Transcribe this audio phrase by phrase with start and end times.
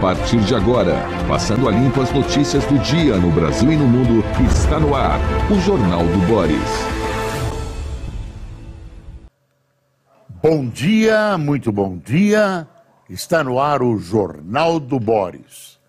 [0.00, 0.94] partir de agora,
[1.26, 5.18] passando a limpo as notícias do dia no Brasil e no mundo, está no ar
[5.50, 6.58] o Jornal do Boris.
[10.40, 12.66] Bom dia, muito bom dia.
[13.10, 15.80] Está no ar o Jornal do Boris.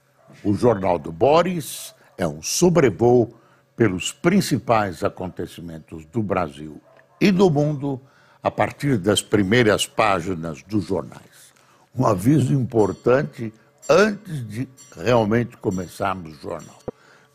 [0.43, 3.35] O Jornal do Boris é um sobrevoo
[3.77, 6.81] pelos principais acontecimentos do Brasil
[7.21, 8.01] e do mundo
[8.41, 11.53] a partir das primeiras páginas dos jornais.
[11.95, 13.53] Um aviso importante
[13.89, 16.79] antes de realmente começarmos o jornal.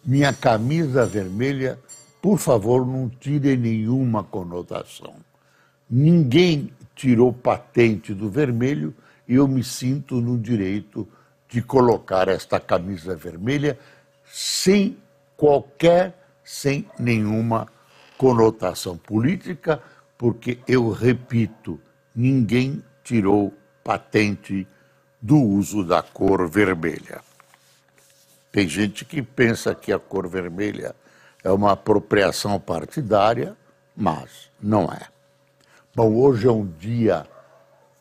[0.04, 1.78] Minha camisa vermelha,
[2.22, 5.16] por favor, não tire nenhuma conotação.
[5.90, 8.95] Ninguém tirou patente do vermelho
[9.26, 11.09] e eu me sinto no direito
[11.48, 13.78] de colocar esta camisa vermelha
[14.24, 14.96] sem
[15.36, 16.14] qualquer,
[16.45, 17.66] sem nenhuma
[18.16, 19.82] conotação política,
[20.16, 21.80] porque eu repito,
[22.14, 24.66] ninguém tirou patente
[25.24, 27.22] do uso da cor vermelha.
[28.52, 30.94] Tem gente que pensa que a cor vermelha
[31.42, 33.56] é uma apropriação partidária,
[33.96, 35.00] mas não é.
[35.95, 37.26] Bom, hoje é um dia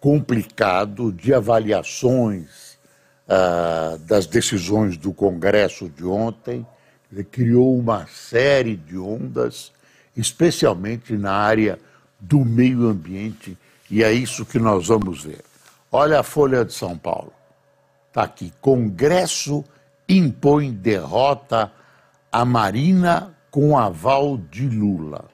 [0.02, 2.78] complicado de avaliações
[3.26, 6.68] ah, das decisões do Congresso de ontem.
[7.10, 9.72] Ele criou uma série de ondas,
[10.18, 11.80] especialmente na área
[12.20, 13.58] do meio ambiente,
[13.90, 15.53] e é isso que nós vamos ver.
[15.96, 17.32] Olha a Folha de São Paulo.
[18.08, 18.52] Está aqui.
[18.60, 19.64] Congresso
[20.10, 21.72] impõe derrota
[22.32, 25.26] à Marina com aval de Lula.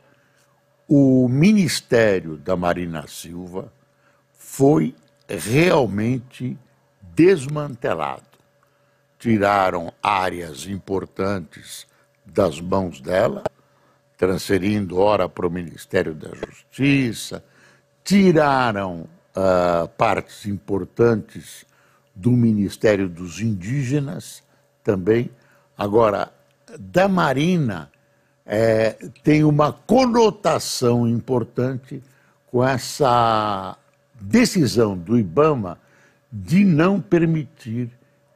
[0.85, 3.71] O Ministério da Marina Silva
[4.33, 4.93] foi
[5.29, 6.59] realmente
[7.01, 8.23] desmantelado.
[9.17, 11.88] Tiraram áreas importantes
[12.25, 13.45] das mãos dela,
[14.17, 17.41] transferindo ora para o Ministério da Justiça,
[18.03, 19.07] tiraram
[19.39, 21.66] uh, partes importantes
[22.13, 24.44] do Ministério dos Indígenas
[24.83, 25.29] também.
[25.77, 26.31] Agora,
[26.77, 27.89] da Marina
[28.45, 32.03] é, tem uma conotação importante
[32.51, 33.78] com essa
[34.19, 35.79] decisão do IBAMA
[36.31, 37.89] de não permitir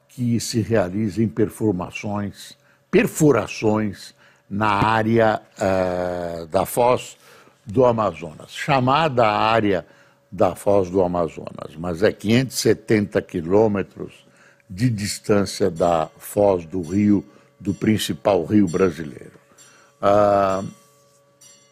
[0.08, 2.56] que se realizem performações,
[2.90, 4.14] perfurações
[4.50, 7.18] na área uh, da foz
[7.66, 9.86] do Amazonas, chamada área
[10.34, 14.26] da foz do Amazonas, mas é 570 quilômetros
[14.68, 17.24] de distância da foz do rio,
[17.60, 19.40] do principal rio brasileiro.
[20.02, 20.64] Ah,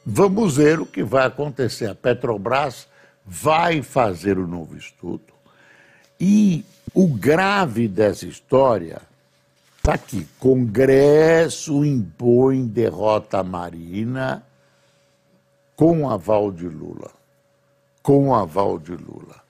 [0.05, 1.87] vamos ver o que vai acontecer.
[1.87, 2.87] A Petrobras
[3.25, 5.33] vai fazer o um novo estudo.
[6.19, 6.63] E
[6.93, 9.01] o grave dessa história
[9.77, 14.43] está aqui: Congresso impõe derrota marina
[15.75, 17.20] com aval de Lula
[18.01, 19.41] com o aval de Lula.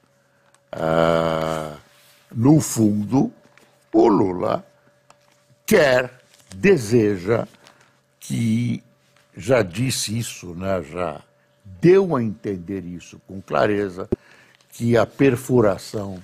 [0.71, 1.75] Ah,
[2.33, 3.31] no fundo,
[3.91, 4.65] o Lula
[5.65, 6.21] quer,
[6.55, 7.47] deseja
[8.19, 8.83] que,
[9.35, 11.21] já disse isso, né, já
[11.65, 14.09] deu a entender isso com clareza,
[14.71, 16.21] que a perfuração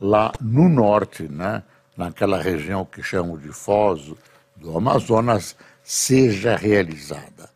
[0.00, 1.62] lá no norte, né,
[1.96, 4.12] naquela região que chamam de Foz
[4.54, 7.48] do Amazonas, seja realizada.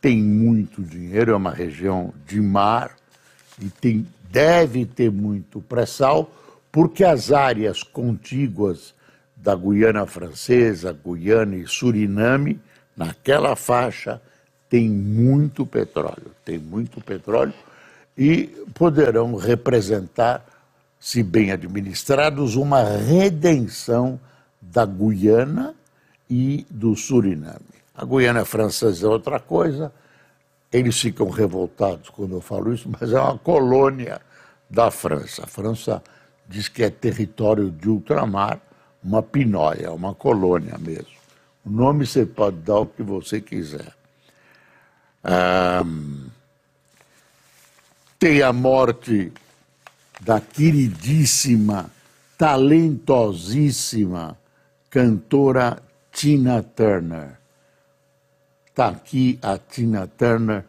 [0.00, 2.96] Tem muito dinheiro, é uma região de mar,
[3.60, 6.30] e tem, deve ter muito pré-sal,
[6.70, 8.94] porque as áreas contíguas
[9.36, 12.60] da Guiana Francesa, Guiana e Suriname,
[12.96, 14.20] naquela faixa,
[14.70, 17.52] tem muito petróleo, tem muito petróleo
[18.16, 20.46] e poderão representar,
[20.98, 24.18] se bem administrados, uma redenção
[24.60, 25.74] da Guiana
[26.30, 27.60] e do Suriname.
[27.94, 29.92] A Guiana Francesa é outra coisa,
[30.72, 34.20] eles ficam revoltados quando eu falo isso, mas é uma colônia
[34.70, 35.44] da França.
[35.44, 36.02] A França
[36.48, 38.58] diz que é território de ultramar,
[39.04, 41.20] uma pinóia, uma colônia mesmo.
[41.64, 43.92] O nome você pode dar o que você quiser.
[48.18, 49.32] tem a morte
[50.20, 51.90] da queridíssima,
[52.38, 54.38] talentosíssima
[54.88, 55.82] cantora
[56.12, 57.41] Tina Turner
[58.72, 60.64] Está aqui a Tina Turner.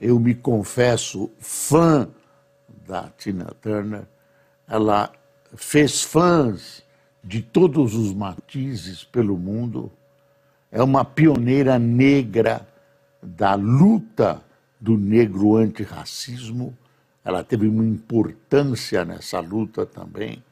[0.00, 2.08] Eu me confesso fã
[2.88, 4.04] da Tina Turner.
[4.66, 5.12] Ela
[5.54, 6.82] fez fãs
[7.22, 9.92] de todos os matizes pelo mundo.
[10.70, 12.66] É uma pioneira negra
[13.22, 14.40] da luta
[14.80, 16.74] do negro antirracismo.
[17.22, 20.42] Ela teve uma importância nessa luta também.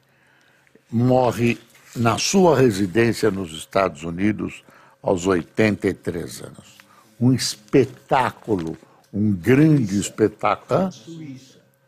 [0.91, 1.57] Morre
[1.95, 4.63] na sua residência nos Estados Unidos
[5.01, 6.80] aos 83 anos
[7.21, 8.75] um espetáculo,
[9.13, 10.89] um grande espetáculo.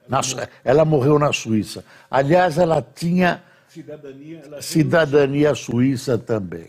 [0.07, 0.49] Na Suíça.
[0.63, 1.83] ela morreu na Suíça.
[2.11, 6.67] Aliás, ela tinha cidadania, cidadania suíça também.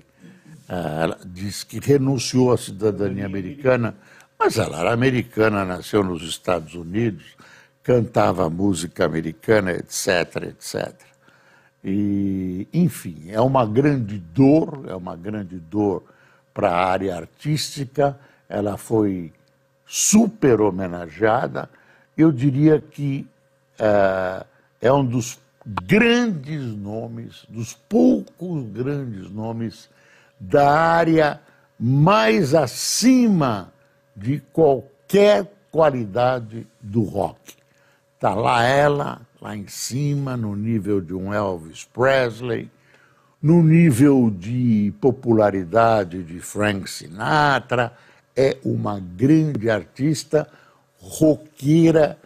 [0.66, 3.94] Ah, ela diz que renunciou à cidadania americana,
[4.38, 7.37] mas ela era americana, nasceu nos Estados Unidos,
[7.82, 10.94] cantava música americana, etc, etc.
[11.84, 16.02] E, enfim, é uma grande dor, é uma grande dor
[16.55, 18.19] para a área artística.
[18.49, 19.32] Ela foi
[19.87, 21.69] super homenageada.
[22.17, 23.26] Eu diria que
[23.79, 24.46] é,
[24.81, 29.88] é um dos grandes nomes, dos poucos grandes nomes
[30.38, 31.41] da área
[31.79, 33.73] mais acima
[34.14, 37.55] de qualquer qualidade do rock.
[38.14, 42.70] Está lá ela, lá em cima, no nível de um Elvis Presley,
[43.43, 47.93] no nível de popularidade de Frank Sinatra,
[48.36, 50.48] é uma grande artista
[50.98, 52.19] roqueira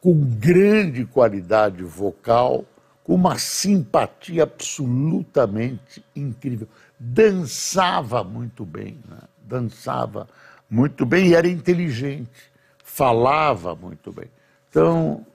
[0.00, 2.64] com grande qualidade vocal,
[3.04, 6.66] com uma simpatia absolutamente incrível.
[6.98, 9.18] Dançava muito bem, né?
[9.44, 10.28] dançava
[10.68, 12.50] muito bem e era inteligente,
[12.82, 14.30] falava muito bem.
[14.70, 15.26] Então,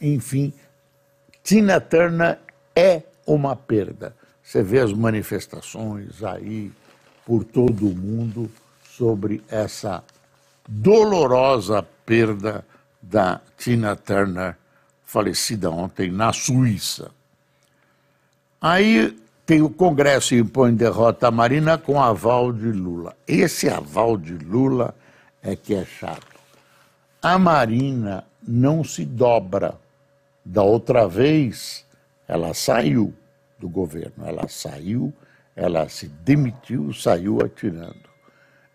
[0.00, 0.52] enfim,
[1.42, 2.38] Tina Turner
[2.76, 4.14] é uma perda.
[4.42, 6.70] Você vê as manifestações aí
[7.24, 8.50] por todo o mundo
[8.96, 10.04] sobre essa
[10.68, 12.64] dolorosa perda
[13.00, 14.56] da Tina Turner,
[15.04, 17.10] falecida ontem na Suíça.
[18.60, 23.16] Aí tem o Congresso impõe derrota a Marina com aval de Lula.
[23.26, 24.94] Esse aval de Lula
[25.42, 26.38] é que é chato.
[27.20, 29.74] A Marina não se dobra.
[30.44, 31.86] Da outra vez,
[32.28, 33.14] ela saiu
[33.58, 35.12] do governo, ela saiu,
[35.54, 38.11] ela se demitiu, saiu atirando.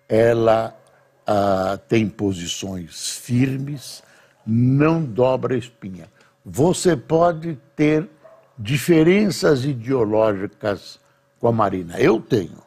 [0.07, 0.77] Ela
[1.25, 4.01] ah, tem posições firmes,
[4.45, 6.07] não dobra a espinha.
[6.45, 8.07] Você pode ter
[8.57, 10.97] diferenças ideológicas
[11.37, 11.99] com a Marina.
[11.99, 12.59] Eu tenho,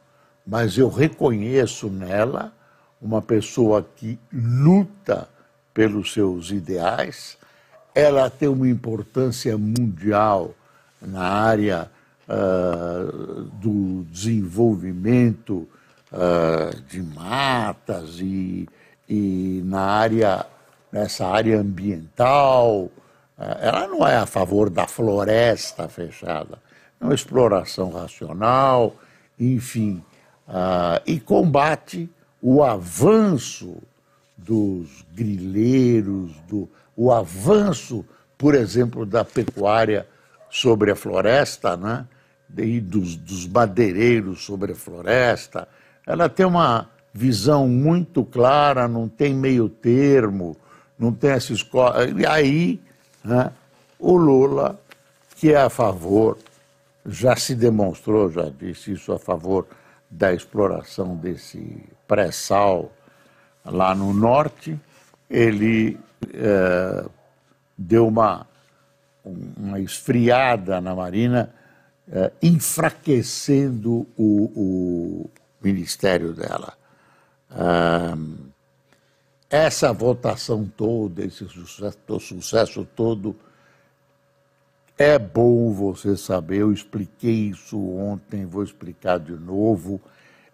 [0.46, 2.52] mas eu reconheço nela
[3.00, 5.26] uma pessoa que luta
[5.72, 7.38] pelos seus ideais.
[7.94, 10.54] Ela tem uma importância mundial
[11.00, 11.90] na área
[12.28, 15.66] uh, do desenvolvimento
[16.12, 18.68] uh, de matas e,
[19.08, 20.46] e na área
[20.92, 22.90] nessa área ambiental.
[23.38, 26.58] Uh, ela não é a favor da floresta fechada,
[27.00, 28.94] é uma exploração racional,
[29.38, 30.04] enfim,
[31.06, 32.10] e combate
[32.42, 33.78] o avanço
[34.36, 38.04] dos grileiros, do, o avanço,
[38.36, 40.06] por exemplo, da pecuária
[40.50, 42.06] sobre a floresta, né?
[42.56, 45.68] e dos, dos madeireiros sobre a floresta.
[46.10, 50.56] Ela tem uma visão muito clara, não tem meio termo,
[50.98, 52.04] não tem essa escola.
[52.04, 52.80] E aí,
[53.24, 53.52] né,
[53.96, 54.76] o Lula,
[55.36, 56.36] que é a favor,
[57.06, 59.68] já se demonstrou, já disse isso, a favor
[60.10, 62.90] da exploração desse pré-sal
[63.64, 64.76] lá no norte,
[65.30, 65.96] ele
[66.34, 67.04] é,
[67.78, 68.48] deu uma,
[69.24, 71.54] uma esfriada na Marina,
[72.10, 75.30] é, enfraquecendo o, o,
[75.62, 76.74] ministério dela.
[79.48, 83.34] Essa votação toda, esse sucesso, sucesso todo,
[84.96, 90.00] é bom você saber, eu expliquei isso ontem, vou explicar de novo.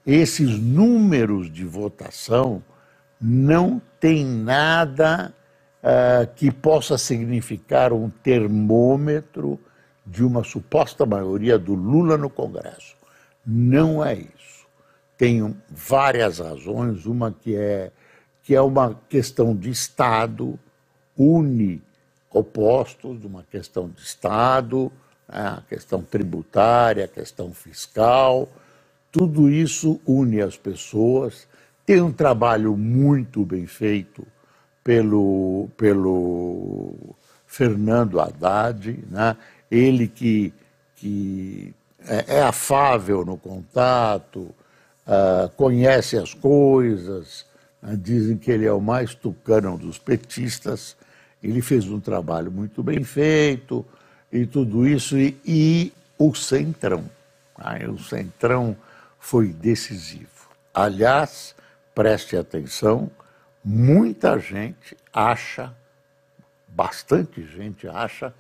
[0.07, 2.63] Esses números de votação
[3.21, 5.35] não tem nada
[5.83, 9.59] uh, que possa significar um termômetro
[10.07, 12.95] de uma suposta maioria do Lula no Congresso.
[13.45, 14.36] Não é isso.
[15.17, 17.91] Tem várias razões, uma que é
[18.43, 20.57] que é uma questão de Estado,
[21.19, 21.83] une
[22.31, 24.93] opostos, uma questão de Estado,
[25.29, 28.49] né, a questão tributária, a questão fiscal,
[29.11, 31.49] tudo isso une as pessoas
[31.87, 34.27] tem um trabalho muito bem feito
[34.83, 36.95] pelo, pelo
[37.47, 39.37] Fernando Haddad, né?
[39.71, 40.53] ele que,
[40.97, 44.53] que é, é afável no contato,
[45.07, 47.47] uh, conhece as coisas,
[47.83, 50.97] uh, dizem que ele é o mais tucano dos petistas.
[51.43, 53.85] Ele fez um trabalho muito bem feito
[54.33, 57.05] e tudo isso, e, e o Centrão.
[57.59, 57.89] Né?
[57.89, 58.77] O Centrão
[59.19, 60.49] foi decisivo.
[60.75, 61.55] Aliás,
[61.95, 63.11] preste atenção,
[63.65, 65.75] muita gente acha,
[66.69, 68.35] bastante gente acha,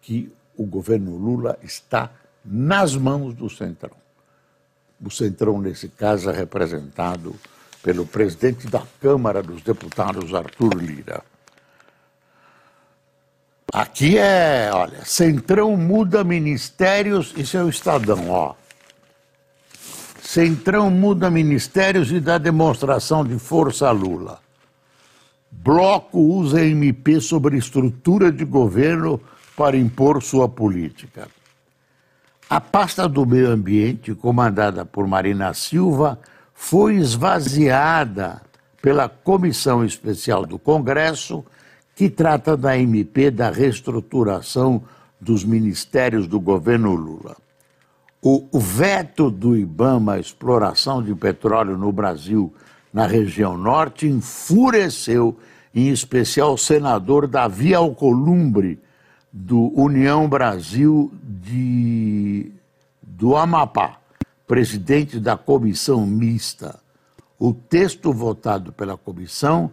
[0.00, 2.10] que o governo Lula está
[2.44, 4.05] nas mãos do Centrão.
[5.04, 7.34] O Centrão, nesse caso, é representado
[7.82, 11.22] pelo presidente da Câmara dos Deputados, Arthur Lira.
[13.72, 18.54] Aqui é, olha, Centrão muda ministérios, isso é o Estadão, ó.
[20.22, 24.40] Centrão muda ministérios e dá demonstração de força a Lula.
[25.50, 29.20] Bloco usa MP sobre estrutura de governo
[29.56, 31.28] para impor sua política.
[32.48, 36.16] A pasta do meio ambiente, comandada por Marina Silva,
[36.54, 38.40] foi esvaziada
[38.80, 41.44] pela Comissão Especial do Congresso,
[41.96, 44.84] que trata da MP da reestruturação
[45.20, 47.36] dos ministérios do governo Lula.
[48.22, 52.54] O veto do IBAMA à exploração de petróleo no Brasil,
[52.92, 55.36] na região norte, enfureceu,
[55.74, 58.78] em especial, o senador Davi Alcolumbre,
[59.38, 62.50] do União Brasil de,
[63.02, 63.98] do Amapá,
[64.46, 66.80] presidente da comissão mista.
[67.38, 69.70] O texto votado pela comissão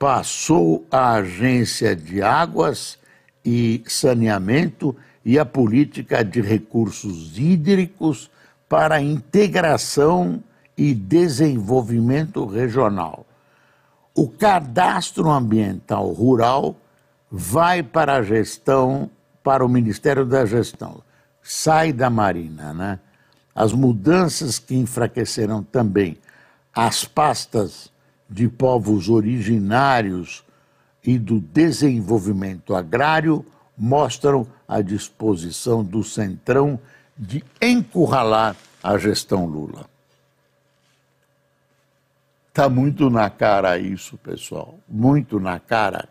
[0.00, 2.98] passou à Agência de Águas
[3.44, 8.28] e Saneamento e a Política de Recursos Hídricos
[8.68, 10.42] para Integração
[10.76, 13.24] e Desenvolvimento Regional.
[14.12, 16.76] O cadastro ambiental rural
[17.36, 19.10] vai para a gestão,
[19.42, 21.02] para o Ministério da Gestão.
[21.42, 23.00] Sai da Marina, né?
[23.52, 26.16] As mudanças que enfraquecerão também
[26.72, 27.90] as pastas
[28.30, 30.44] de povos originários
[31.02, 33.44] e do desenvolvimento agrário
[33.76, 36.78] mostram a disposição do Centrão
[37.18, 39.86] de encurralar a gestão Lula.
[42.48, 46.08] Está muito na cara isso, pessoal, muito na cara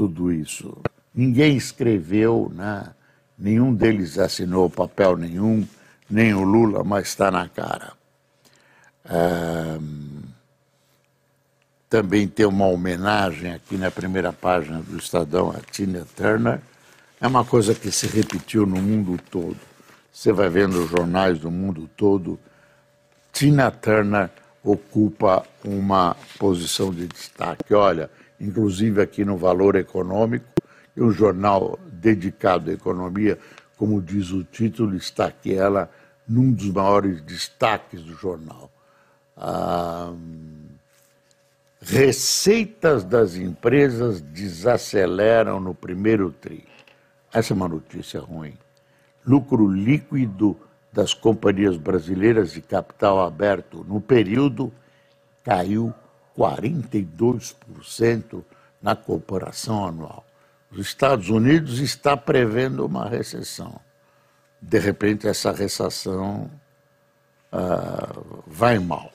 [0.00, 0.78] tudo isso.
[1.14, 2.86] Ninguém escreveu, né?
[3.38, 5.68] nenhum deles assinou papel nenhum,
[6.08, 7.92] nem o Lula, mas está na cara.
[11.90, 16.62] também tem uma homenagem aqui na primeira página do Estadão a Tina Turner.
[17.20, 19.58] É uma coisa que se repetiu no mundo todo.
[20.10, 22.40] Você vai vendo os jornais do mundo todo.
[23.34, 24.30] Tina Turner
[24.64, 27.74] ocupa uma posição de destaque.
[27.74, 28.08] Olha,
[28.40, 30.46] inclusive aqui no Valor Econômico,
[30.96, 33.38] e um jornal dedicado à economia,
[33.76, 35.90] como diz o título, está aqui ela
[36.26, 38.70] num dos maiores destaques do jornal.
[39.36, 40.12] Ah,
[41.80, 46.64] receitas das empresas desaceleram no primeiro tri.
[47.32, 48.54] Essa é uma notícia ruim.
[49.24, 50.56] Lucro líquido
[50.92, 54.72] das companhias brasileiras de capital aberto no período
[55.44, 55.94] caiu
[56.36, 58.44] 42%
[58.80, 60.24] na comparação anual.
[60.70, 63.80] Os Estados Unidos está prevendo uma recessão.
[64.62, 66.50] De repente, essa recessão
[67.52, 69.10] uh, vai mal.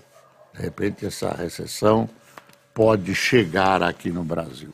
[0.53, 2.09] De repente, essa recessão
[2.73, 4.73] pode chegar aqui no Brasil.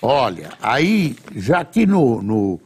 [0.00, 2.60] Olha, aí, já aqui no, no,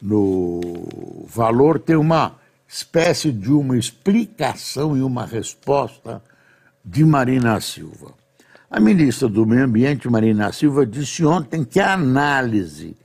[0.00, 2.36] no valor tem uma
[2.68, 6.22] espécie de uma explicação e uma resposta
[6.84, 8.12] de Marina Silva.
[8.70, 12.96] A ministra do Meio Ambiente, Marina Silva, disse ontem que a análise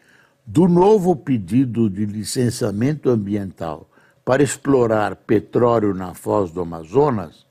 [0.45, 3.87] do novo pedido de licenciamento ambiental
[4.25, 7.45] para explorar petróleo na foz do Amazonas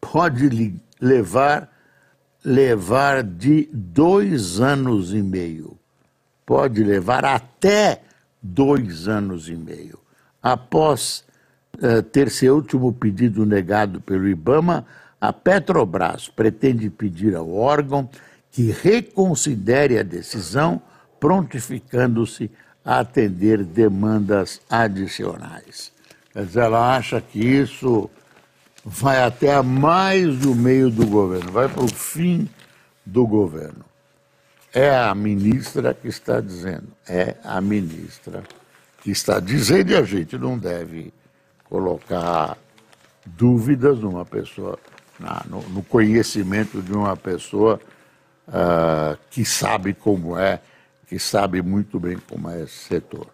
[0.00, 1.70] pode levar,
[2.44, 5.76] levar de dois anos e meio.
[6.44, 8.02] Pode levar até
[8.42, 9.98] dois anos e meio.
[10.42, 11.24] Após
[11.76, 14.84] uh, ter seu último pedido negado pelo IBAMA,
[15.22, 18.10] a Petrobras pretende pedir ao órgão
[18.50, 20.82] que reconsidere a decisão,
[21.20, 22.50] prontificando-se
[22.84, 25.92] a atender demandas adicionais.
[26.32, 28.10] Quer dizer, ela acha que isso
[28.84, 32.48] vai até mais do meio do governo, vai para o fim
[33.06, 33.84] do governo.
[34.74, 38.42] É a ministra que está dizendo, é a ministra
[39.00, 41.14] que está dizendo e a gente não deve
[41.62, 42.58] colocar
[43.24, 44.76] dúvidas numa pessoa
[45.18, 47.80] na, no, no, conhecimento de uma pessoa
[48.48, 50.60] uh, que sabe como é,
[51.06, 53.26] que sabe muito bem como é esse setor.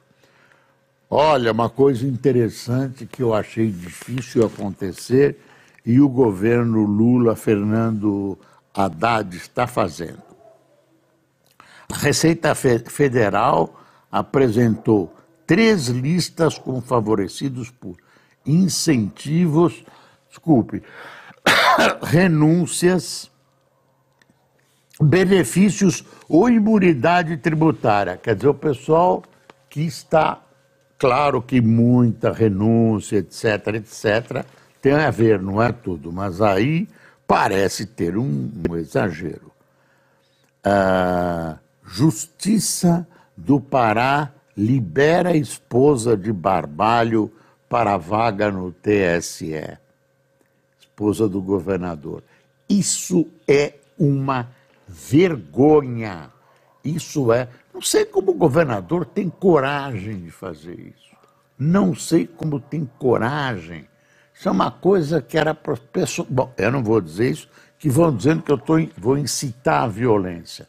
[1.11, 5.39] Olha, uma coisa interessante que eu achei difícil acontecer
[5.85, 8.39] e o governo Lula, Fernando
[8.75, 10.23] Haddad está fazendo.
[11.91, 13.81] A Receita Federal
[14.13, 15.15] apresentou
[15.47, 17.97] três listas com favorecidos por
[18.45, 19.83] incentivos,
[20.29, 20.83] desculpe,
[22.03, 23.31] renúncias,
[25.01, 28.17] benefícios ou imunidade tributária.
[28.17, 29.23] Quer dizer, o pessoal
[29.69, 30.41] que está,
[30.99, 34.45] claro que muita renúncia, etc., etc.,
[34.81, 36.89] tem a ver, não é tudo, mas aí
[37.27, 39.53] parece ter um, um exagero.
[40.65, 47.33] A Justiça do Pará libera a esposa de Barbalho
[47.69, 49.79] para vaga no TSE.
[50.99, 52.25] Esposa do governador.
[52.69, 54.49] Isso é uma
[54.89, 56.29] vergonha.
[56.85, 57.49] Isso é.
[57.73, 61.17] Não sei como o governador tem coragem de fazer isso.
[61.57, 63.87] Não sei como tem coragem.
[64.35, 66.27] Isso é uma coisa que era para pessoas.
[66.29, 69.87] Bom, eu não vou dizer isso, que vão dizendo que eu tô, vou incitar a
[69.87, 70.67] violência.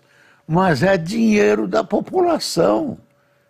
[0.48, 3.00] Mas é dinheiro da população.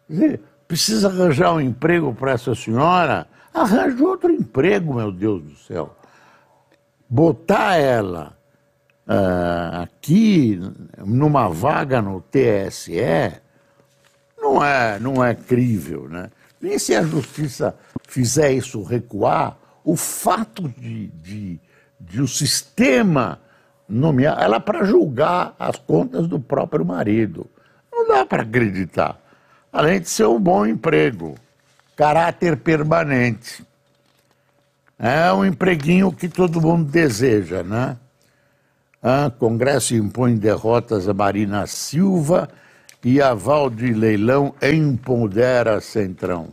[0.10, 3.28] Dizer, precisa arranjar um emprego para essa senhora?
[3.54, 5.99] Arranje outro emprego, meu Deus do céu.
[7.10, 8.38] Botar ela
[9.08, 10.60] uh, aqui
[11.04, 13.34] numa vaga no TSE
[14.38, 16.30] não é, não é crível, né?
[16.62, 17.75] Nem se a justiça
[18.08, 21.60] fizer isso recuar, o fato de, de,
[22.00, 23.39] de o sistema
[23.88, 27.50] nomear ela para julgar as contas do próprio marido.
[27.92, 29.20] Não dá para acreditar.
[29.72, 31.36] Além de ser um bom emprego,
[31.96, 33.66] caráter permanente.
[35.01, 37.96] É um empreguinho que todo mundo deseja, né?
[39.01, 42.50] Ah, Congresso impõe derrotas a Marina Silva
[43.01, 46.50] e aval de leilão empodera Centrão.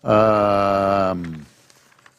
[0.00, 1.16] Ah,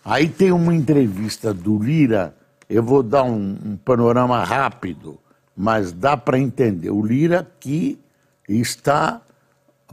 [0.03, 2.35] aí tem uma entrevista do Lira,
[2.69, 5.17] eu vou dar um, um panorama rápido,
[5.55, 6.89] mas dá para entender.
[6.89, 7.97] O Lira que
[8.49, 9.21] está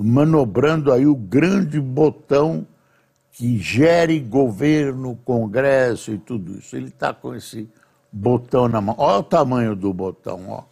[0.01, 2.67] manobrando aí o grande botão
[3.33, 6.77] que gere governo, Congresso e tudo isso.
[6.77, 7.69] Ele está com esse
[8.13, 8.95] botão na mão.
[8.99, 10.63] Olha o tamanho do botão, ó.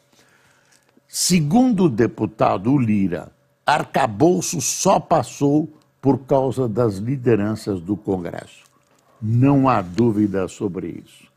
[1.09, 3.33] Segundo o deputado Lira,
[3.67, 5.69] arcabouço só passou
[6.01, 8.65] por causa das lideranças do Congresso.
[9.21, 11.29] Não há dúvida sobre isso.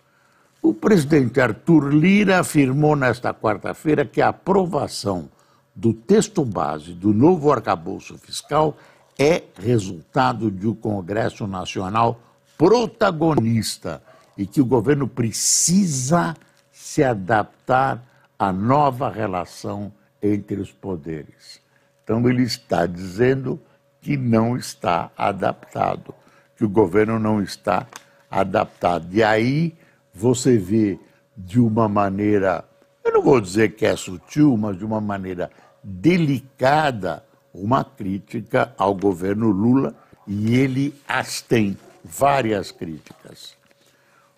[0.61, 5.29] O presidente Arthur Lira afirmou nesta quarta-feira que a aprovação
[5.75, 8.77] do texto base do novo arcabouço fiscal
[9.17, 12.19] é resultado de um Congresso Nacional
[12.57, 14.01] protagonista
[14.37, 16.35] e que o governo precisa
[16.71, 18.03] se adaptar
[18.37, 21.61] à nova relação entre os poderes.
[22.03, 23.59] Então, ele está dizendo
[24.01, 26.13] que não está adaptado,
[26.57, 27.87] que o governo não está
[28.29, 29.07] adaptado.
[29.11, 29.75] E aí
[30.13, 30.99] você vê
[31.35, 32.65] de uma maneira,
[33.03, 35.49] eu não vou dizer que é sutil, mas de uma maneira
[35.83, 39.93] delicada, uma crítica ao governo Lula,
[40.25, 43.55] e ele as tem, várias críticas.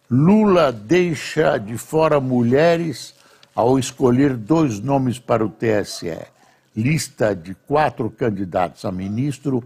[0.09, 3.15] Lula deixa de fora mulheres
[3.55, 6.17] ao escolher dois nomes para o TSE.
[6.75, 9.63] Lista de quatro candidatos a ministro,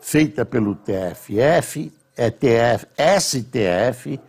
[0.00, 2.86] feita pelo TFF, ETF,
[3.20, 4.20] STF,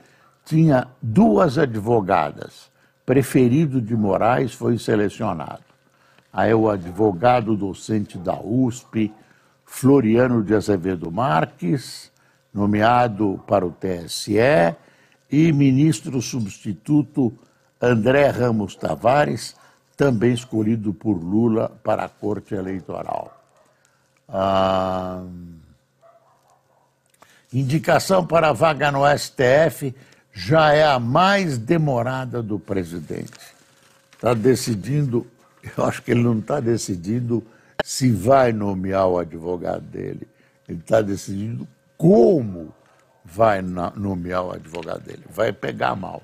[0.45, 2.71] tinha duas advogadas.
[3.05, 5.72] Preferido de Moraes foi selecionado.
[6.33, 9.13] Aí o advogado docente da USP,
[9.63, 12.11] Floriano de Azevedo Marques,
[12.51, 14.75] nomeado para o TSE,
[15.31, 17.31] e ministro substituto
[17.79, 19.55] André Ramos Tavares,
[19.95, 23.39] também escolhido por Lula para a Corte Eleitoral.
[24.27, 25.23] Ah,
[27.51, 29.95] indicação para a vaga no STF
[30.31, 33.53] já é a mais demorada do presidente.
[34.13, 35.27] Está decidindo,
[35.77, 37.43] eu acho que ele não está decidindo
[37.83, 40.27] se vai nomear o advogado dele.
[40.67, 42.73] Ele está decidindo como
[43.23, 45.23] vai nomear o advogado dele.
[45.29, 46.21] Vai pegar mal.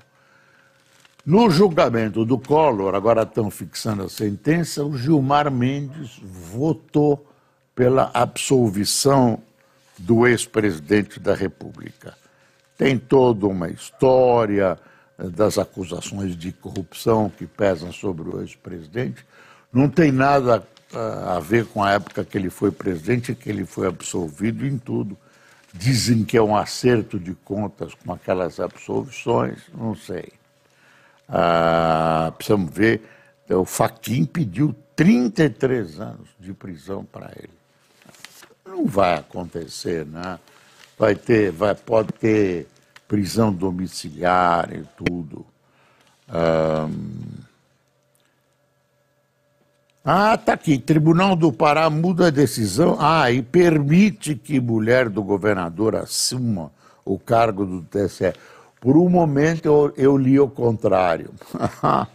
[1.24, 7.26] No julgamento do Collor, agora estão fixando a sentença, o Gilmar Mendes votou
[7.74, 9.38] pela absolvição
[9.98, 12.14] do ex-presidente da República.
[12.76, 14.78] Tem toda uma história
[15.28, 19.24] das acusações de corrupção que pesam sobre o ex-presidente.
[19.72, 23.66] Não tem nada eh, a ver com a época que ele foi presidente, que ele
[23.66, 25.16] foi absolvido em tudo.
[25.72, 30.32] Dizem que é um acerto de contas com aquelas absolvições, não sei.
[31.28, 33.02] Ah, precisamos ver.
[33.48, 37.50] O Faquim pediu 33 anos de prisão para ele.
[38.64, 40.38] Não vai acontecer, né?
[40.98, 42.66] Vai ter, vai, pode ter
[43.10, 45.44] prisão domiciliar e tudo.
[50.04, 50.78] Ah, tá aqui.
[50.78, 52.96] Tribunal do Pará muda a decisão.
[53.00, 56.70] Ah, e permite que mulher do governador assuma
[57.04, 58.32] o cargo do TSE.
[58.80, 61.34] Por um momento eu, eu li o contrário.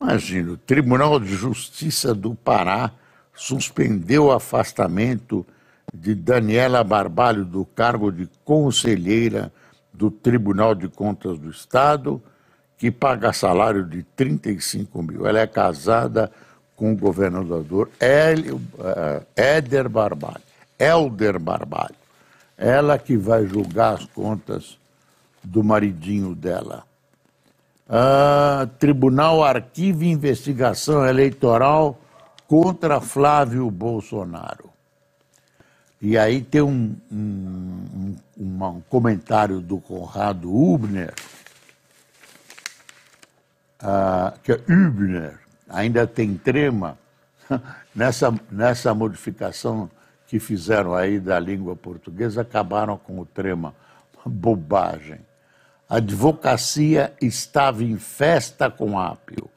[0.00, 2.92] Imagina, o Tribunal de Justiça do Pará
[3.34, 5.44] suspendeu o afastamento
[5.92, 9.50] de Daniela Barbalho do cargo de conselheira
[9.94, 12.20] do Tribunal de Contas do Estado,
[12.76, 15.26] que paga salário de 35 mil.
[15.26, 16.30] Ela é casada
[16.76, 20.42] com o governador uh, Éder Barbalho,
[20.78, 21.94] Helder Barbalho.
[22.58, 24.76] Ela que vai julgar as contas
[25.42, 26.84] do maridinho dela.
[27.88, 31.98] Uh, Tribunal arquiva investigação eleitoral
[32.48, 34.73] contra Flávio Bolsonaro.
[36.04, 41.14] E aí tem um, um, um, um comentário do Conrado Hubner,
[43.82, 46.98] uh, que é Hübner, ainda tem trema,
[47.96, 49.90] nessa, nessa modificação
[50.26, 53.74] que fizeram aí da língua portuguesa, acabaram com o trema.
[54.26, 55.20] Bobagem.
[55.88, 59.48] A advocacia estava em festa com Ápio.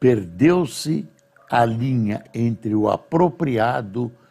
[0.00, 1.06] Perdeu-se
[1.48, 4.23] a linha entre o apropriado e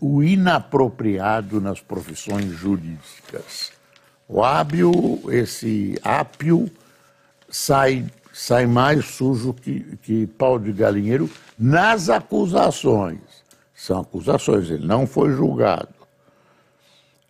[0.00, 3.72] o inapropriado nas profissões jurídicas.
[4.28, 6.70] O hábil, esse ápio,
[7.48, 13.20] sai sai mais sujo que, que pau de galinheiro nas acusações.
[13.74, 15.88] São acusações, ele não foi julgado.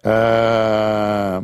[0.04, 1.42] Ah,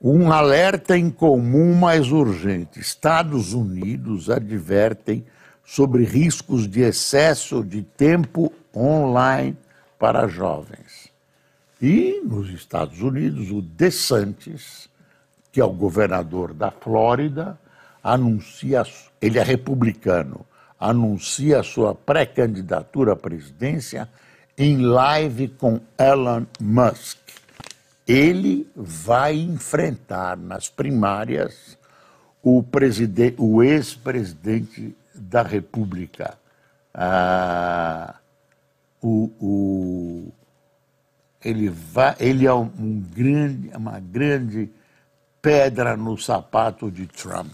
[0.00, 2.80] um alerta em comum mais urgente.
[2.80, 5.24] Estados Unidos advertem
[5.66, 9.56] sobre riscos de excesso de tempo online
[9.98, 11.10] para jovens.
[11.82, 14.88] E nos Estados Unidos, o DeSantis,
[15.50, 17.58] que é o governador da Flórida,
[18.02, 18.84] anuncia,
[19.20, 20.46] ele é republicano,
[20.78, 24.08] anuncia sua pré-candidatura à presidência
[24.56, 27.18] em live com Elon Musk.
[28.06, 31.76] Ele vai enfrentar nas primárias
[32.40, 32.64] o,
[33.38, 36.38] o ex-presidente da República,
[36.94, 38.14] ah,
[39.02, 40.32] o, o,
[41.44, 44.70] ele, vai, ele é um, grande, uma grande
[45.40, 47.52] pedra no sapato de Trump.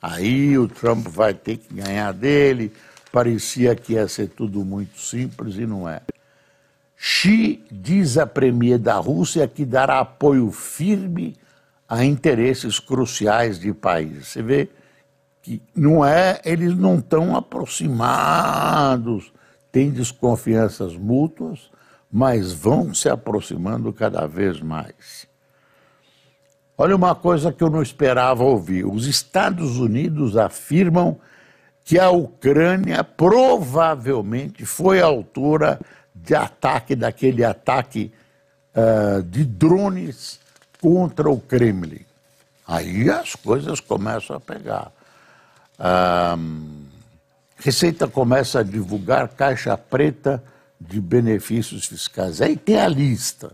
[0.00, 2.72] Aí o Trump vai ter que ganhar dele.
[3.12, 6.00] Parecia que ia ser tudo muito simples e não é.
[6.96, 11.36] Xi diz a premier da Rússia que dará apoio firme
[11.88, 14.28] a interesses cruciais de países.
[14.28, 14.68] Você vê
[15.42, 19.32] que não é, eles não estão aproximados,
[19.72, 21.70] têm desconfianças mútuas,
[22.10, 25.26] mas vão se aproximando cada vez mais.
[26.76, 28.86] Olha uma coisa que eu não esperava ouvir.
[28.86, 31.18] Os Estados Unidos afirmam
[31.84, 35.78] que a Ucrânia provavelmente foi autora
[36.14, 38.12] de ataque, daquele ataque
[38.74, 40.40] uh, de drones
[40.80, 42.04] contra o Kremlin.
[42.66, 44.92] Aí as coisas começam a pegar.
[45.80, 46.80] Um,
[47.56, 50.42] Receita começa a divulgar caixa preta
[50.80, 52.40] de benefícios fiscais.
[52.40, 53.52] Aí tem a lista.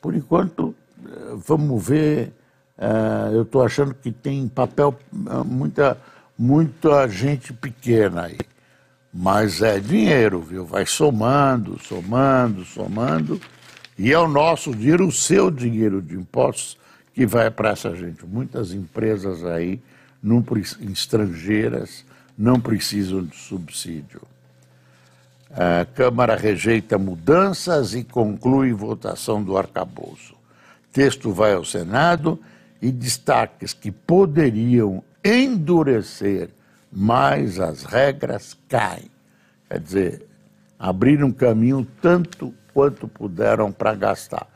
[0.00, 0.74] Por enquanto,
[1.04, 2.32] eh, vamos ver
[2.76, 5.96] é, eu estou achando que tem papel é, muita,
[6.36, 8.38] muita gente pequena aí.
[9.12, 10.66] Mas é dinheiro, viu?
[10.66, 13.40] Vai somando, somando, somando.
[13.96, 16.76] E é o nosso dinheiro, o seu dinheiro de impostos,
[17.14, 18.26] que vai para essa gente.
[18.26, 19.80] Muitas empresas aí,
[20.24, 20.42] não,
[20.90, 22.02] estrangeiras,
[22.36, 24.22] não precisam de subsídio.
[25.50, 30.34] A Câmara rejeita mudanças e conclui votação do arcabouço.
[30.90, 32.40] Texto vai ao Senado
[32.80, 36.48] e destaques que poderiam endurecer
[36.90, 39.10] mais as regras caem.
[39.68, 40.26] Quer dizer,
[40.78, 44.46] abriram caminho tanto quanto puderam para gastar.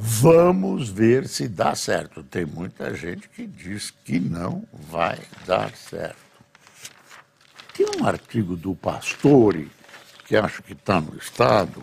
[0.00, 2.22] Vamos ver se dá certo.
[2.22, 6.16] Tem muita gente que diz que não vai dar certo.
[7.74, 9.68] Tem um artigo do Pastore,
[10.24, 11.82] que acho que está no Estado,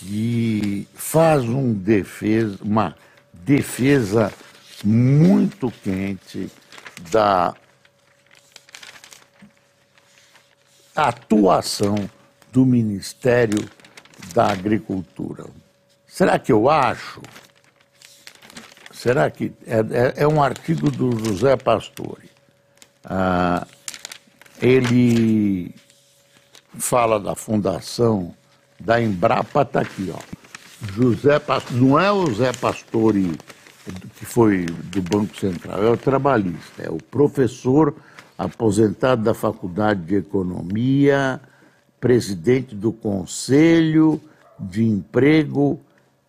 [0.00, 2.96] que faz um defesa, uma
[3.32, 4.32] defesa
[4.82, 6.50] muito quente
[7.08, 7.54] da
[10.96, 11.94] atuação
[12.50, 13.70] do Ministério
[14.34, 15.61] da Agricultura.
[16.12, 17.22] Será que eu acho?
[18.90, 19.50] Será que.
[19.66, 22.28] É, é, é um artigo do José Pastore.
[23.02, 23.66] Ah,
[24.60, 25.74] ele
[26.74, 28.34] fala da fundação
[28.78, 30.18] da Embrapa, está aqui, ó.
[30.92, 33.38] José Pastore, não é o Zé Pastore
[34.16, 37.96] que foi do Banco Central, é o trabalhista, é o professor
[38.36, 41.40] aposentado da Faculdade de Economia,
[41.98, 44.20] presidente do Conselho
[44.60, 45.80] de Emprego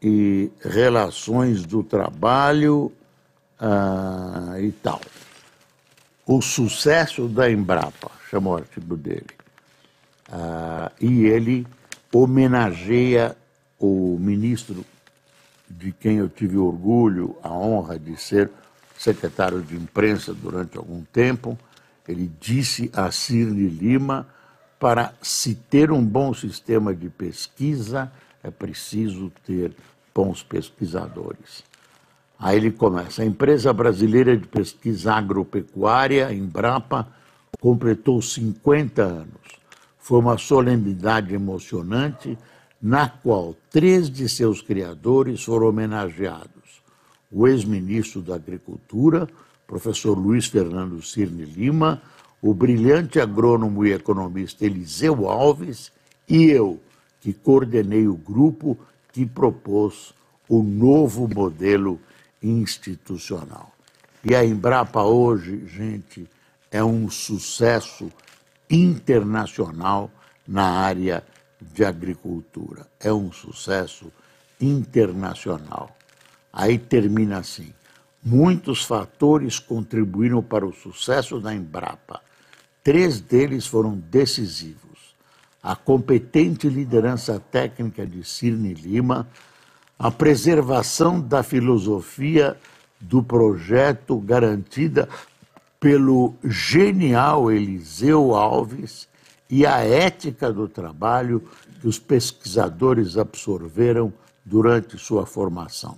[0.03, 2.91] e Relações do Trabalho
[3.59, 4.99] ah, e tal.
[6.25, 9.27] O sucesso da Embrapa, chama o artigo dele.
[10.31, 11.65] Ah, e ele
[12.11, 13.35] homenageia
[13.79, 14.85] o ministro
[15.69, 18.51] de quem eu tive orgulho, a honra de ser
[18.97, 21.57] secretário de imprensa durante algum tempo,
[22.07, 24.27] Ele disse a Cirne Lima:
[24.79, 28.11] para se ter um bom sistema de pesquisa,
[28.43, 29.73] é preciso ter
[30.13, 31.63] bons pesquisadores.
[32.37, 37.07] Aí ele começa: a empresa brasileira de pesquisa agropecuária, Embrapa,
[37.59, 39.63] completou 50 anos.
[39.97, 42.37] Foi uma solenidade emocionante
[42.81, 46.81] na qual três de seus criadores foram homenageados:
[47.31, 49.27] o ex-ministro da Agricultura,
[49.65, 52.01] professor Luiz Fernando Cirne Lima,
[52.41, 55.93] o brilhante agrônomo e economista Eliseu Alves
[56.27, 56.81] e eu,
[57.21, 58.77] que coordenei o grupo
[59.13, 60.13] que propôs
[60.49, 62.01] o novo modelo
[62.41, 63.71] institucional.
[64.25, 66.27] E a Embrapa hoje, gente,
[66.71, 68.11] é um sucesso
[68.69, 70.11] internacional
[70.47, 71.23] na área
[71.61, 72.87] de agricultura.
[72.99, 74.11] É um sucesso
[74.59, 75.95] internacional.
[76.51, 77.71] Aí termina assim:
[78.23, 82.21] muitos fatores contribuíram para o sucesso da Embrapa.
[82.83, 84.92] Três deles foram decisivos.
[85.63, 89.25] A competente liderança técnica de Cirne Lima,
[89.97, 92.57] a preservação da filosofia
[92.99, 95.07] do projeto garantida
[95.79, 99.07] pelo genial Eliseu Alves
[99.49, 101.41] e a ética do trabalho
[101.79, 104.11] que os pesquisadores absorveram
[104.43, 105.97] durante sua formação.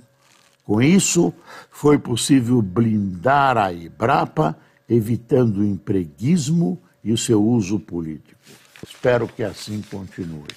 [0.63, 1.34] Com isso,
[1.71, 4.56] foi possível blindar a Ibrapa,
[4.88, 8.39] evitando o empreguismo e o seu uso político.
[9.05, 10.47] Espero que assim continue.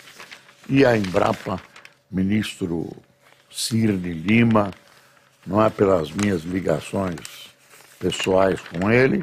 [0.71, 1.61] E a Embrapa,
[2.11, 2.91] ministro
[3.51, 4.71] Cirne Lima,
[5.47, 7.51] não é pelas minhas ligações
[7.99, 9.23] pessoais com ele,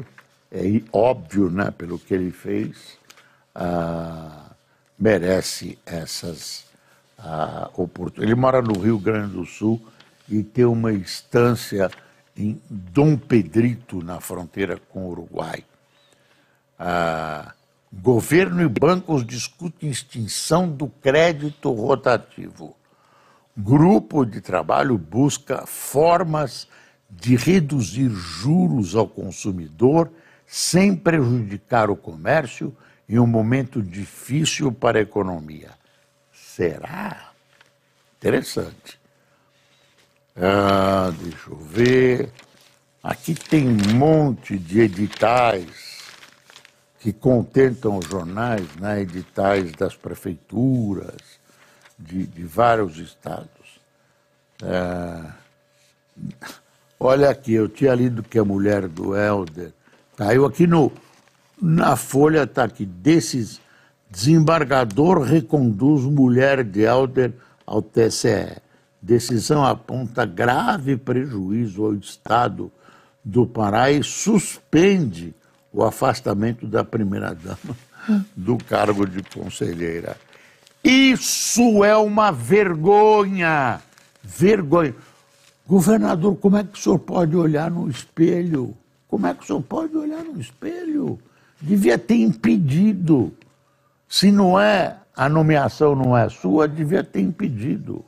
[0.52, 3.00] é óbvio, né, pelo que ele fez,
[3.52, 4.52] ah,
[4.96, 6.64] merece essas
[7.18, 8.30] ah, oportunidades.
[8.30, 9.84] Ele mora no Rio Grande do Sul
[10.28, 11.90] e tem uma instância
[12.36, 15.64] em Dom Pedrito, na fronteira com o Uruguai.
[16.78, 17.55] Ah,
[17.92, 22.76] governo e bancos discutem extinção do crédito rotativo.
[23.56, 26.68] Grupo de trabalho busca formas
[27.08, 30.10] de reduzir juros ao consumidor
[30.46, 32.76] sem prejudicar o comércio
[33.08, 35.70] em um momento difícil para a economia.
[36.32, 37.30] Será?
[38.18, 38.98] Interessante.
[40.36, 42.32] Ah, deixa eu ver.
[43.02, 45.95] Aqui tem um monte de editais
[47.06, 49.02] que contentam os jornais, né?
[49.02, 51.38] editais das prefeituras
[51.96, 53.80] de, de vários estados.
[54.60, 55.30] Ah,
[56.98, 59.72] olha aqui, eu tinha lido que a mulher do Helder
[60.16, 60.90] caiu aqui no,
[61.62, 63.60] na folha está aqui, desses,
[64.10, 67.32] desembargador reconduz mulher de Helder
[67.64, 68.60] ao TCE.
[69.00, 72.68] Decisão aponta grave prejuízo ao Estado
[73.24, 75.36] do Pará e suspende
[75.76, 77.76] o afastamento da primeira-dama
[78.34, 80.16] do cargo de conselheira.
[80.82, 83.80] Isso é uma vergonha!
[84.24, 84.94] Vergonha.
[85.66, 88.74] Governador, como é que o senhor pode olhar no espelho?
[89.06, 91.18] Como é que o senhor pode olhar no espelho?
[91.60, 93.32] devia ter impedido.
[94.08, 98.04] Se não é, a nomeação não é sua, devia ter impedido.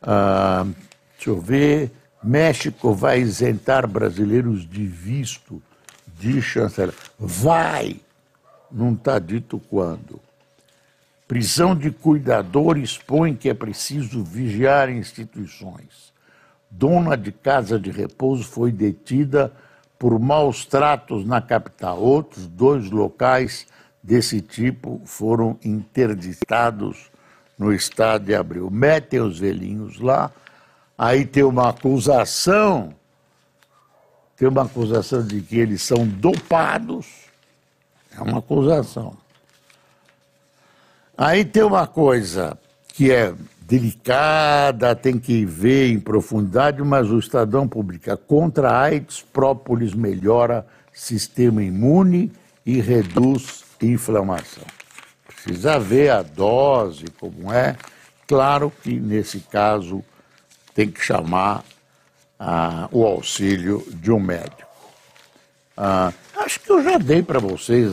[0.00, 0.66] Ah,
[1.16, 1.90] deixa eu ver.
[2.22, 5.60] México vai isentar brasileiros de visto,
[6.22, 6.94] de chanceler.
[7.18, 7.96] Vai!
[8.70, 10.20] Não está dito quando.
[11.26, 16.12] Prisão de cuidador expõe que é preciso vigiar instituições.
[16.70, 19.52] Dona de casa de repouso foi detida
[19.98, 21.98] por maus tratos na capital.
[22.00, 23.66] Outros dois locais
[24.02, 27.10] desse tipo foram interditados
[27.58, 28.70] no estado de Abril.
[28.70, 30.30] Metem os velhinhos lá,
[30.96, 32.94] aí tem uma acusação,
[34.36, 37.06] tem uma acusação de que eles são dopados,
[38.16, 39.16] é uma acusação.
[41.16, 47.66] Aí tem uma coisa que é delicada, tem que ver em profundidade, mas o Estadão
[47.66, 52.30] publica contra a AIDS, própolis melhora sistema imune
[52.66, 54.64] e reduz inflamação.
[55.26, 57.76] Precisa ver a dose, como é.
[58.26, 60.04] Claro que nesse caso
[60.74, 61.64] tem que chamar
[62.44, 64.68] ah, o auxílio de um médico.
[65.76, 67.92] Ah, acho que eu já dei para vocês,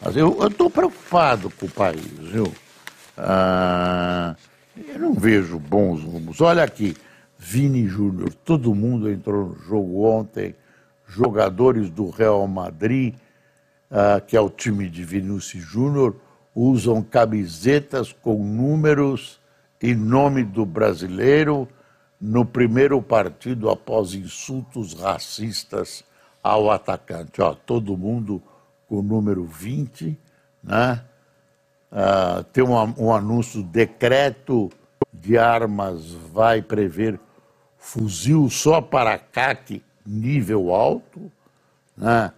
[0.00, 2.54] mas eu estou preocupado com o país, viu?
[3.18, 4.36] Ah,
[4.88, 6.40] eu não vejo bons rumos.
[6.40, 6.96] Olha aqui,
[7.36, 10.54] Vini Júnior, todo mundo entrou no jogo ontem,
[11.08, 13.14] jogadores do Real Madrid,
[13.90, 16.16] uh, que é o time de Vinícius Júnior,
[16.54, 19.40] usam camisetas com números
[19.82, 21.68] em nome do brasileiro
[22.24, 26.02] no primeiro partido após insultos racistas
[26.42, 27.42] ao atacante.
[27.42, 28.42] Ó, todo mundo
[28.88, 30.18] com o número 20,
[30.62, 31.04] né?
[31.92, 34.70] Uh, tem um, um anúncio, decreto
[35.12, 37.20] de armas vai prever
[37.76, 41.30] fuzil só para CAC nível alto,
[41.94, 42.32] né?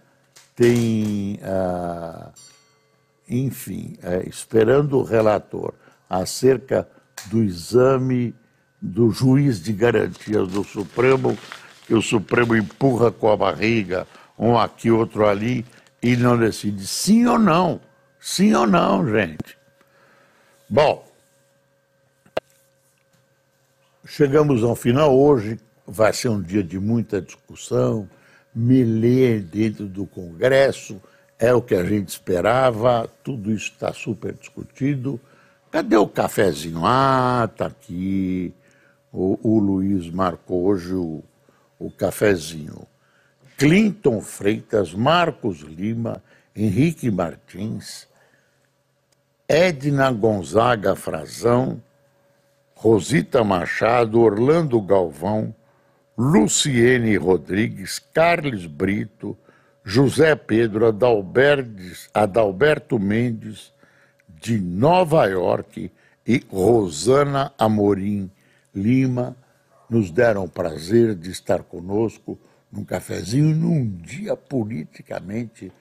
[0.53, 2.29] tem, uh,
[3.27, 5.73] enfim, uh, esperando o relator
[6.09, 6.87] acerca
[7.27, 8.35] do exame
[8.81, 11.37] do juiz de garantias do Supremo,
[11.85, 15.65] que o Supremo empurra com a barriga, um aqui, outro ali,
[16.01, 17.81] e não decide sim ou não.
[18.19, 19.57] Sim ou não, gente?
[20.69, 21.07] Bom,
[24.05, 25.59] chegamos ao final hoje.
[25.89, 28.09] Vai ser um dia de muita discussão,
[28.53, 31.01] melê dentro do Congresso,
[31.39, 35.19] é o que a gente esperava, tudo isso está super discutido.
[35.71, 36.81] Cadê o cafezinho?
[36.83, 38.53] Ah, está aqui.
[39.19, 41.23] O, o, Luiz marcou hoje o,
[41.79, 42.87] o cafezinho.
[43.57, 46.21] Clinton Freitas, Marcos Lima,
[46.55, 48.07] Henrique Martins,
[49.49, 51.81] Edna Gonzaga Frazão,
[52.75, 55.51] Rosita Machado, Orlando Galvão,
[56.15, 59.35] Luciene Rodrigues, Carlos Brito,
[59.83, 60.85] José Pedro
[62.13, 63.73] Adalberto Mendes,
[64.29, 65.91] de Nova York,
[66.23, 68.29] e Rosana Amorim
[68.77, 69.35] Lima,
[69.89, 72.37] nos deram o prazer de estar conosco
[72.71, 75.71] num cafezinho num dia politicamente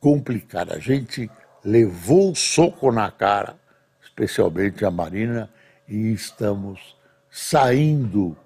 [0.00, 0.72] complicado.
[0.72, 1.30] A gente
[1.64, 3.56] levou o soco na cara,
[4.02, 5.50] especialmente a Marina,
[5.86, 6.96] e estamos
[7.30, 8.36] saindo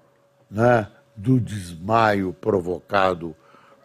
[0.51, 3.35] né, do desmaio provocado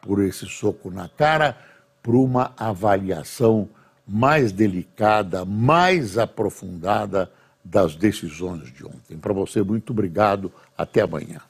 [0.03, 1.57] por esse soco na cara
[2.03, 3.69] para uma avaliação
[4.07, 7.31] mais delicada, mais aprofundada
[7.65, 9.17] das decisões de ontem.
[9.19, 10.53] Para você, muito obrigado.
[10.77, 11.41] Até amanhã.